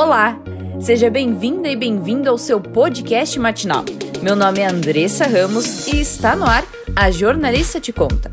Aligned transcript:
Olá! 0.00 0.40
Seja 0.80 1.10
bem-vinda 1.10 1.68
e 1.68 1.76
bem-vindo 1.76 2.30
ao 2.30 2.38
seu 2.38 2.58
podcast 2.58 3.38
matinal. 3.38 3.84
Meu 4.22 4.34
nome 4.34 4.60
é 4.60 4.66
Andressa 4.66 5.26
Ramos 5.26 5.88
e 5.88 6.00
está 6.00 6.34
no 6.34 6.46
ar 6.46 6.64
A 6.96 7.10
Jornalista 7.10 7.78
Te 7.78 7.92
Conta. 7.92 8.32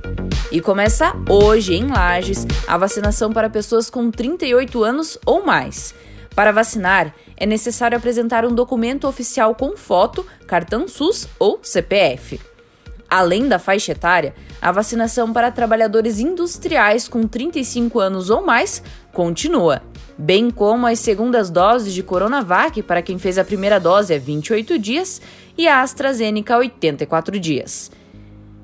E 0.49 0.61
começa 0.61 1.13
hoje, 1.29 1.75
em 1.75 1.91
Lages, 1.91 2.47
a 2.65 2.77
vacinação 2.77 3.33
para 3.33 3.49
pessoas 3.49 3.89
com 3.89 4.09
38 4.09 4.81
anos 4.81 5.17
ou 5.25 5.45
mais. 5.45 5.93
Para 6.33 6.53
vacinar, 6.53 7.13
é 7.35 7.45
necessário 7.45 7.97
apresentar 7.97 8.45
um 8.45 8.55
documento 8.55 9.05
oficial 9.05 9.53
com 9.53 9.75
foto, 9.75 10.25
cartão 10.47 10.87
SUS 10.87 11.27
ou 11.37 11.59
CPF. 11.61 12.39
Além 13.09 13.47
da 13.47 13.57
faixa 13.57 13.93
etária, 13.93 14.35
a 14.61 14.71
vacinação 14.71 15.31
para 15.31 15.51
trabalhadores 15.51 16.19
industriais 16.19 17.07
com 17.07 17.25
35 17.25 17.99
anos 17.99 18.29
ou 18.29 18.45
mais 18.45 18.83
continua, 19.13 19.81
bem 20.17 20.51
como 20.51 20.85
as 20.85 20.99
segundas 20.99 21.49
doses 21.49 21.93
de 21.93 22.03
Coronavac 22.03 22.81
para 22.83 23.01
quem 23.01 23.17
fez 23.17 23.37
a 23.37 23.45
primeira 23.45 23.79
dose 23.79 24.13
há 24.13 24.19
28 24.19 24.77
dias 24.77 25.21
e 25.57 25.67
a 25.67 25.81
AstraZeneca 25.81 26.55
há 26.55 26.57
84 26.57 27.39
dias. 27.39 27.91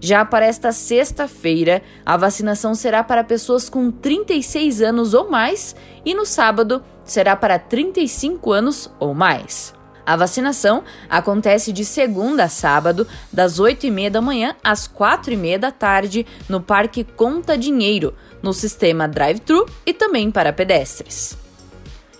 Já 0.01 0.25
para 0.25 0.45
esta 0.45 0.73
sexta-feira, 0.73 1.81
a 2.05 2.17
vacinação 2.17 2.75
será 2.75 3.01
para 3.01 3.23
pessoas 3.23 3.69
com 3.69 3.89
36 3.89 4.81
anos 4.81 5.13
ou 5.13 5.31
mais 5.31 5.73
e 6.03 6.13
no 6.13 6.25
sábado 6.25 6.83
será 7.05 7.37
para 7.37 7.57
35 7.57 8.51
anos 8.51 8.91
ou 8.99 9.13
mais. 9.13 9.73
A 10.05 10.15
vacinação 10.17 10.83
acontece 11.09 11.71
de 11.71 11.85
segunda 11.85 12.43
a 12.43 12.49
sábado, 12.49 13.07
das 13.31 13.59
8h30 13.59 14.09
da 14.09 14.21
manhã 14.21 14.55
às 14.63 14.87
4h30 14.87 15.57
da 15.57 15.71
tarde, 15.71 16.25
no 16.49 16.59
Parque 16.59 17.03
Conta 17.03 17.57
Dinheiro, 17.57 18.13
no 18.41 18.53
sistema 18.53 19.07
drive-thru 19.07 19.65
e 19.85 19.93
também 19.93 20.29
para 20.29 20.51
pedestres. 20.51 21.37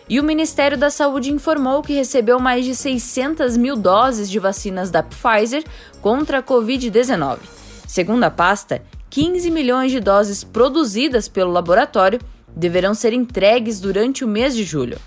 E 0.07 0.19
o 0.19 0.23
Ministério 0.23 0.77
da 0.77 0.89
Saúde 0.89 1.31
informou 1.31 1.81
que 1.81 1.93
recebeu 1.93 2.39
mais 2.39 2.65
de 2.65 2.75
600 2.75 3.57
mil 3.57 3.75
doses 3.75 4.29
de 4.29 4.39
vacinas 4.39 4.89
da 4.89 5.03
Pfizer 5.03 5.63
contra 6.01 6.39
a 6.39 6.43
Covid-19. 6.43 7.39
Segundo 7.87 8.23
a 8.23 8.31
pasta, 8.31 8.81
15 9.09 9.49
milhões 9.51 9.91
de 9.91 9.99
doses 9.99 10.43
produzidas 10.43 11.27
pelo 11.27 11.51
laboratório 11.51 12.19
deverão 12.55 12.93
ser 12.93 13.13
entregues 13.13 13.79
durante 13.79 14.23
o 14.23 14.27
mês 14.27 14.55
de 14.55 14.63
julho. 14.63 14.97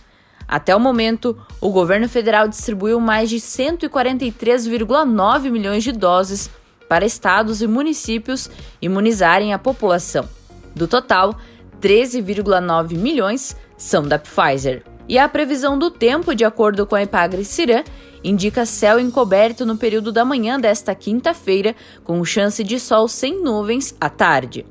Até 0.48 0.76
o 0.76 0.80
momento, 0.80 1.36
o 1.60 1.70
governo 1.70 2.08
federal 2.08 2.46
distribuiu 2.46 3.00
mais 3.00 3.28
de 3.28 3.36
143,9 3.36 5.50
milhões 5.50 5.82
de 5.82 5.90
doses 5.92 6.48
para 6.88 7.04
estados 7.04 7.62
e 7.62 7.66
municípios 7.66 8.48
imunizarem 8.80 9.52
a 9.52 9.58
população. 9.58 10.28
Do 10.74 10.86
total, 10.86 11.36
13,9 11.80 12.96
milhões 12.96 13.56
são 13.76 14.06
da 14.06 14.18
Pfizer. 14.18 14.84
E 15.08 15.18
a 15.18 15.28
previsão 15.28 15.78
do 15.78 15.90
tempo, 15.90 16.34
de 16.34 16.44
acordo 16.44 16.86
com 16.86 16.96
a 16.96 17.02
Ipagre-Cirã, 17.02 17.84
indica 18.24 18.66
céu 18.66 18.98
encoberto 18.98 19.64
no 19.64 19.76
período 19.76 20.10
da 20.10 20.24
manhã 20.24 20.58
desta 20.58 20.94
quinta-feira, 20.94 21.76
com 22.02 22.24
chance 22.24 22.64
de 22.64 22.80
sol 22.80 23.06
sem 23.06 23.40
nuvens 23.40 23.94
à 24.00 24.08
tarde. 24.08 24.66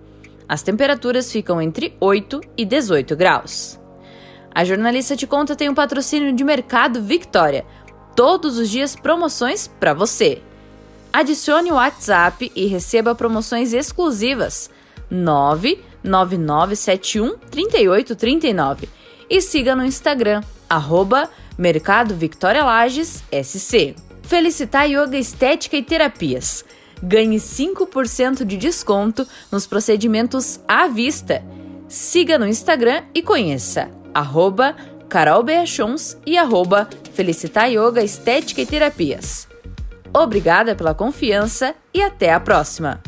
As 0.48 0.62
temperaturas 0.62 1.32
ficam 1.32 1.62
entre 1.62 1.96
8 2.00 2.42
e 2.58 2.66
18 2.66 3.16
graus. 3.16 3.80
A 4.56 4.64
jornalista 4.64 5.16
te 5.18 5.28
conta 5.28 5.54
tem 5.54 5.68
um 5.68 5.74
patrocínio 5.74 6.32
de 6.32 6.42
Mercado 6.42 7.02
Victoria. 7.02 7.66
Todos 8.16 8.58
os 8.58 8.70
dias 8.70 8.96
promoções 8.96 9.68
para 9.68 9.94
você. 9.94 10.42
Adicione 11.12 11.74
o 11.74 11.76
WhatsApp 11.76 12.50
e 12.56 12.66
receba 12.66 13.14
promoções 13.14 13.74
exclusivas 13.74 14.70
99971 15.12 17.38
3839 17.52 18.88
e 19.30 19.42
siga 19.42 19.76
no 19.76 19.84
Instagram 19.84 20.42
arroba 20.70 21.30
Mercado 21.58 22.16
Victoria 22.16 22.64
Lages 22.64 23.26
SC. 23.30 23.94
Felicitar 24.24 24.90
Yoga 24.90 25.18
Estética 25.18 25.76
e 25.76 25.84
Terapias. 25.84 26.64
Ganhe 27.04 27.40
5% 27.40 28.46
de 28.46 28.56
desconto 28.56 29.28
nos 29.52 29.68
procedimentos 29.68 30.62
à 30.66 30.88
vista. 30.88 31.44
Siga 31.90 32.40
no 32.40 32.48
Instagram 32.48 33.04
e 33.14 33.22
conheça 33.22 34.05
arroba 34.16 34.76
Carol 35.08 35.44
Beachons 35.44 36.18
e 36.26 36.38
arroba 36.38 36.90
Felicitar 37.14 37.70
Yoga 37.70 38.02
Estética 38.02 38.62
e 38.62 38.66
Terapias. 38.66 39.48
Obrigada 40.14 40.74
pela 40.74 40.96
confiança 40.96 41.76
e 41.94 42.02
até 42.02 42.34
a 42.34 42.40
próxima! 42.40 43.02